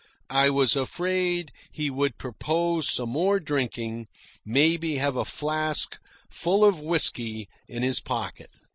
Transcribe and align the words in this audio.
I 0.31 0.49
was 0.49 0.75
afraid 0.75 1.51
he 1.71 1.91
would 1.91 2.17
propose 2.17 2.89
some 2.89 3.09
more 3.11 3.39
drinking, 3.39 4.07
maybe 4.43 4.95
have 4.97 5.15
a 5.15 5.25
flask 5.25 5.99
full 6.31 6.65
of 6.65 6.79
whisky 6.81 7.47
in 7.67 7.83
his 7.83 7.99
pocket. 7.99 8.49